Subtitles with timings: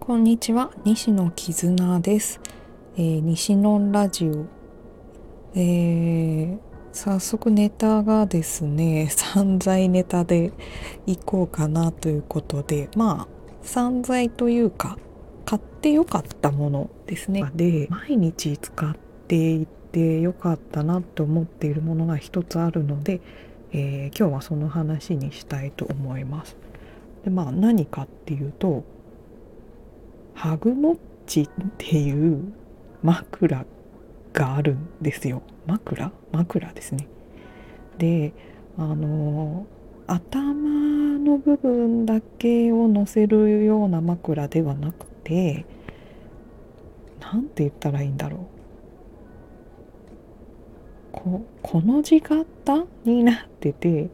[0.00, 0.70] こんにちは。
[0.86, 2.40] 西野絆です、
[2.96, 4.46] えー、西野ラジオ、
[5.54, 6.58] えー、
[6.90, 10.54] 早速ネタがですね 散財ネタで
[11.04, 12.88] いこうかなということで。
[12.96, 13.28] まあ
[13.60, 14.96] 散財というか
[15.44, 17.44] 買ってよかったものですね。
[17.54, 18.96] で毎日使っ
[19.28, 23.20] ていてよかったなと思っているものが一つあるので、
[23.74, 26.56] えー、今日はその話にしたいと思います。
[27.24, 28.84] でまあ何かっていうと
[30.34, 31.48] ハグモッチっ
[31.78, 32.52] ていう
[33.02, 33.64] 枕
[34.32, 35.42] があるんですよ。
[35.66, 36.12] 枕？
[36.32, 37.08] 枕ですね。
[37.98, 38.32] で
[38.76, 39.66] あの
[40.06, 45.64] 頭の部分だけを乗せるような枕ではなくて
[47.20, 48.61] 何て言ったらいいんだろう。
[51.12, 54.08] ここの字型になってて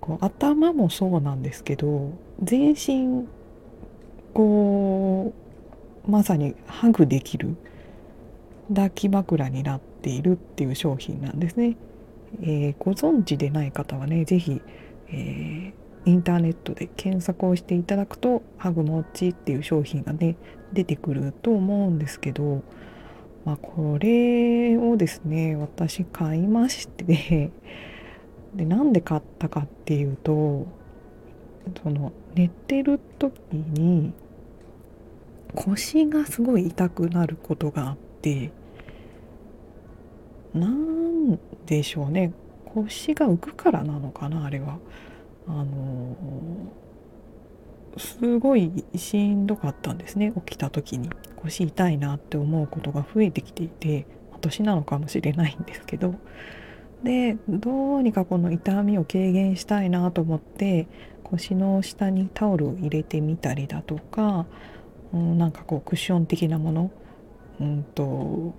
[0.00, 3.26] こう頭もそうなんですけど全身
[4.32, 5.34] こ
[6.06, 7.56] うまさにハグできる
[8.68, 11.76] 抱き枕になっているっていう商品なんですね。
[12.42, 14.60] えー、ご存知でない方はね是非、
[15.08, 15.72] えー、
[16.04, 20.36] インターネットで検索をしていただくとハグモッチっていう商品がね
[20.72, 22.62] 出てくると思うんですけど、
[23.46, 27.52] まあ、これをですね私買いまして
[28.54, 30.66] でなんで買ったかっていうと
[31.82, 34.12] その寝てる時に
[35.54, 38.50] 腰がすごい痛くなることがあって
[40.52, 42.32] なんでしょうね
[42.64, 44.78] 腰が浮くからなのかなあれは。
[45.48, 46.16] あの
[47.96, 50.32] すごいしんどかったんですね。
[50.46, 51.10] 起きた時に。
[51.36, 54.06] 腰痛いなって思うことが増えてきていて
[54.40, 56.14] 年なのかもしれないんですけど。
[57.02, 60.88] でどうにかこの痛みを軽減したいなと思って
[61.22, 64.46] 腰の下にタオルを入れてみたりだとか
[65.12, 66.90] うん、なんかこうクッション的なもの、
[67.60, 68.54] うんと、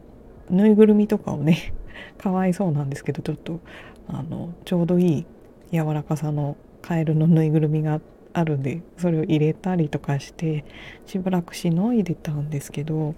[0.49, 1.73] ぬいぐるみとかをね
[2.17, 3.59] かわいそうなんですけどちょっと
[4.07, 5.25] あのちょうどいい
[5.71, 10.63] 柔らかさのカエルのぬいぐるみがあってあるんでそれを入れたりとかして
[11.07, 13.15] しばらくしのいでたんですけど、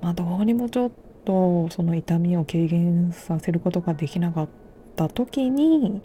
[0.00, 0.90] まあ、どうにもちょっ
[1.24, 4.48] とその痛みを軽減させることができなかっ
[4.94, 6.00] た時に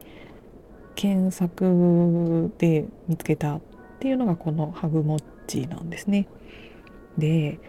[0.95, 3.61] 検索で見つけたっ
[3.99, 6.27] ていうのがこのハグモッチなんですね。
[7.15, 7.59] で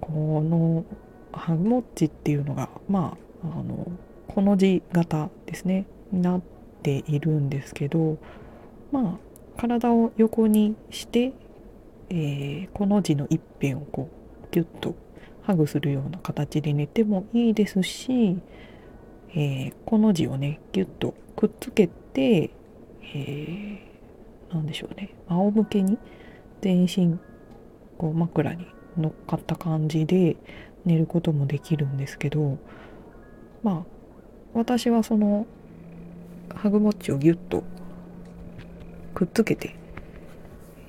[0.00, 0.84] この
[1.32, 3.90] ハグモッチっていうのがまああの
[4.28, 6.42] この字型ですねになっ
[6.82, 8.18] ているんですけど
[8.92, 11.32] まあ体を横にして、
[12.10, 14.94] えー、この字の一辺をこうギュッと
[15.42, 18.38] ハグするような形で寝てもいいですし、
[19.30, 22.50] えー、この字をねギュッとくっつけて、
[23.14, 25.14] えー、何でしょうね。
[25.28, 25.98] 仰向けに
[26.60, 27.18] 全身
[27.98, 30.36] こう枕に乗っかった感じで
[30.84, 32.58] 寝ることもできるんですけど
[33.62, 33.82] まあ
[34.54, 35.46] 私はその
[36.54, 37.64] ハグモッチをギュッと
[39.22, 39.76] くっつけて、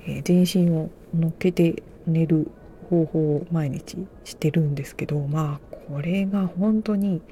[0.06, 2.50] えー、全身を乗っけて寝る
[2.90, 7.22] 方法を毎日してるんですけどまあこれが本当に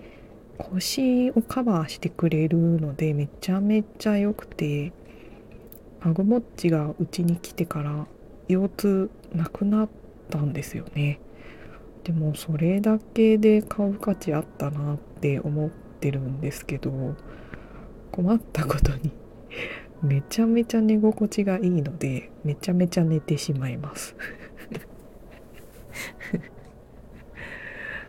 [0.59, 4.93] 腰をカバーしてくれるのでめちゃめちゃ良くて
[5.99, 8.07] ハグモッチがうちに来てから
[8.49, 9.89] 腰痛なくなっ
[10.31, 11.21] たんですよね。
[12.05, 17.15] でもそれだけで買う価値あったなって思ってるんですけど
[18.11, 19.13] 困ったことに
[20.03, 24.17] めちゃめちゃ寝心地がいいのでめちゃめちゃ寝てしまいます。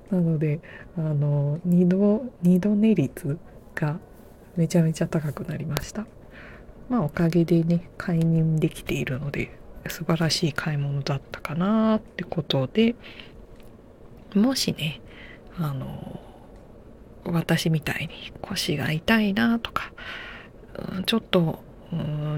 [0.10, 0.60] なので
[0.98, 3.38] あの2度2度寝率
[3.76, 4.00] が
[4.56, 6.06] めちゃめちゃ高くなりました。
[6.90, 12.96] まあおかげでね快眠できているので素晴らしい買い物だったかなってことで
[14.36, 15.02] もしね
[15.58, 16.20] あの
[17.26, 19.94] 私みたいに腰が痛いなとか
[21.06, 21.64] ちょっと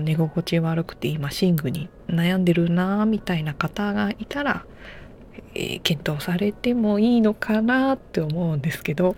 [0.04, 4.66] 寝心地悪くて今寝具に悩んでるなみたいな方がいたら、
[5.54, 9.16] えー、検討されてもいいのかなって思うんですけど、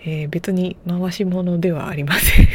[0.00, 2.48] えー、別に回し物ではありません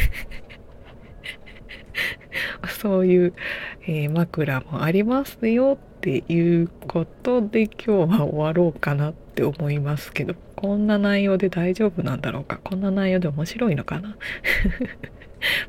[2.80, 3.34] そういう、
[3.82, 14.16] えー、枕もありますよっていうことで今日は終わろうかなって思いますけどこんな内容で大丈夫なんだろうかこんな内容で面白いのかな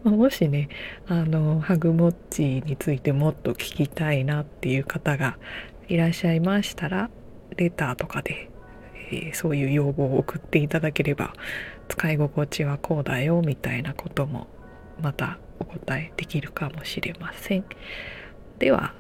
[0.04, 0.70] もしね
[1.08, 5.38] あのハグモッチについてもっと聞きたいなっていう方が
[5.88, 7.10] いらっしゃいましたら
[7.56, 8.50] レターとかで、
[9.12, 11.34] えー、そういう要望を送っていただければ
[11.88, 14.48] 使い心地はこうだよみたいなことも
[15.02, 17.66] またお答えできるかもしれません。
[18.60, 18.94] では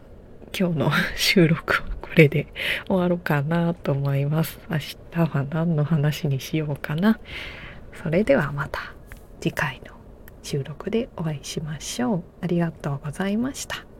[0.58, 2.48] 今日の 収録はこれで
[2.88, 4.60] 終わろうかなと思います。
[4.70, 7.20] 明日は何の話にしようかな。
[8.02, 8.94] それではまた
[9.40, 9.93] 次回の
[10.44, 12.24] 収録でお会いしましょう。
[12.42, 13.93] ありがとうございました。